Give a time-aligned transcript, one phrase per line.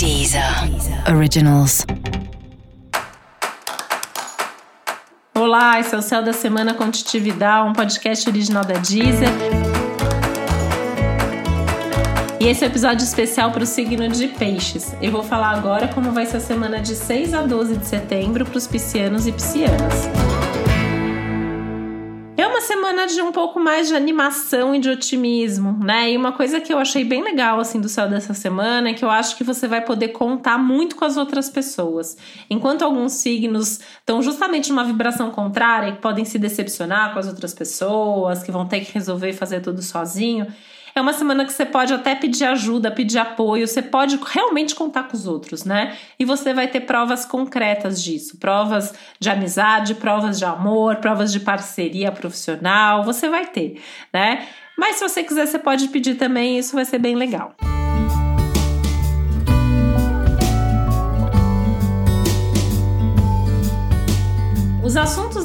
[0.00, 0.42] Deezer
[1.14, 1.84] Originals.
[5.34, 9.28] Olá, esse é o Céu da Semana com um podcast original da Deezer.
[12.40, 14.96] E esse é um episódio especial para o signo de Peixes.
[15.02, 18.46] Eu vou falar agora como vai ser a semana de 6 a 12 de setembro
[18.46, 20.08] para os piscianos e piscianas
[23.00, 26.10] semana de um pouco mais de animação e de otimismo, né?
[26.10, 29.04] E uma coisa que eu achei bem legal assim do céu dessa semana é que
[29.04, 32.16] eu acho que você vai poder contar muito com as outras pessoas.
[32.48, 37.54] Enquanto alguns signos estão justamente numa vibração contrária, que podem se decepcionar com as outras
[37.54, 40.46] pessoas, que vão ter que resolver fazer tudo sozinho,
[40.94, 45.04] é uma semana que você pode até pedir ajuda, pedir apoio, você pode realmente contar
[45.04, 45.96] com os outros, né?
[46.18, 51.40] E você vai ter provas concretas disso, provas de amizade, provas de amor, provas de
[51.40, 53.80] parceria profissional, você vai ter,
[54.12, 54.46] né?
[54.76, 57.54] Mas se você quiser, você pode pedir também, isso vai ser bem legal.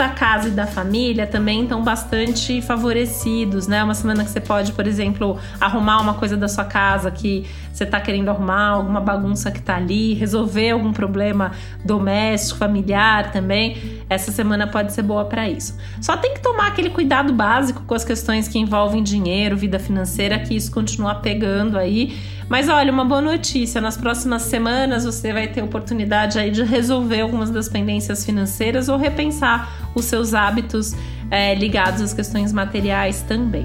[0.00, 3.84] Da casa e da família também estão bastante favorecidos, né?
[3.84, 7.84] Uma semana que você pode, por exemplo, arrumar uma coisa da sua casa que você
[7.84, 11.52] está querendo arrumar, alguma bagunça que está ali, resolver algum problema
[11.84, 13.99] doméstico, familiar também.
[14.10, 15.78] Essa semana pode ser boa para isso.
[16.00, 20.40] Só tem que tomar aquele cuidado básico com as questões que envolvem dinheiro, vida financeira,
[20.40, 22.18] que isso continua pegando aí.
[22.48, 27.20] Mas olha, uma boa notícia: nas próximas semanas você vai ter oportunidade aí de resolver
[27.20, 30.92] algumas das pendências financeiras ou repensar os seus hábitos
[31.30, 33.64] é, ligados às questões materiais também.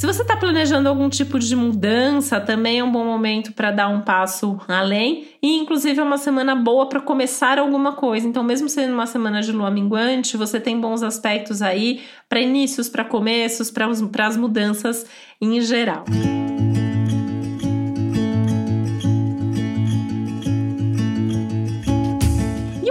[0.00, 3.88] Se você está planejando algum tipo de mudança, também é um bom momento para dar
[3.88, 5.28] um passo além.
[5.42, 8.26] E, inclusive, é uma semana boa para começar alguma coisa.
[8.26, 12.88] Então, mesmo sendo uma semana de lua minguante, você tem bons aspectos aí para inícios,
[12.88, 13.88] para começos, para
[14.26, 15.04] as mudanças
[15.38, 16.06] em geral.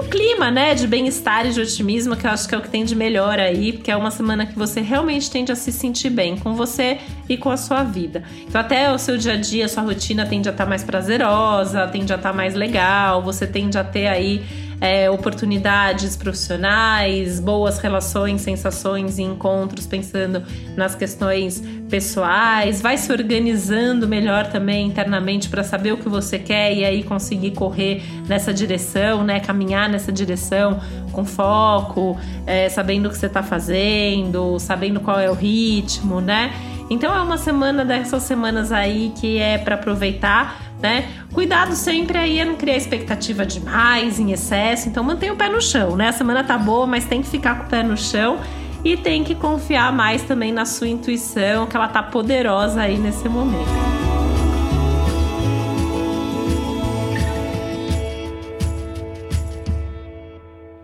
[0.10, 2.84] Clima, né, de bem-estar e de otimismo, que eu acho que é o que tem
[2.84, 6.36] de melhor aí, porque é uma semana que você realmente tende a se sentir bem
[6.36, 6.98] com você
[7.28, 8.24] e com a sua vida.
[8.48, 10.84] Então, até o seu dia a dia, a sua rotina tende a estar tá mais
[10.84, 14.44] prazerosa, tende a estar tá mais legal, você tende a ter aí
[14.82, 20.44] é, oportunidades profissionais, boas relações, sensações e encontros, pensando
[20.76, 26.74] nas questões pessoais, vai se organizando melhor também internamente para saber o que você quer
[26.74, 29.40] e aí conseguir correr nessa direção, né?
[29.40, 30.80] Caminhar nessa direção
[31.12, 36.54] com foco, é, sabendo o que você está fazendo, sabendo qual é o ritmo, né?
[36.90, 41.10] Então é uma semana dessas semanas aí que é para aproveitar né?
[41.34, 44.90] Cuidado sempre aí não criar expectativa demais, em excesso.
[44.90, 46.10] Então mantenha o pé no chão, né?
[46.10, 48.40] A semana tá boa, mas tem que ficar com o pé no chão
[48.84, 53.28] e tem que confiar mais também na sua intuição, que ela tá poderosa aí nesse
[53.28, 54.00] momento.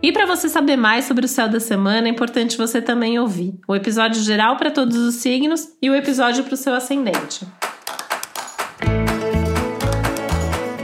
[0.02, 3.58] E para você saber mais sobre o céu da semana, é importante você também ouvir
[3.66, 7.44] o episódio geral para todos os signos e o episódio para o seu ascendente.